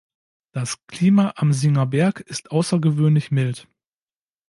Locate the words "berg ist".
1.85-2.49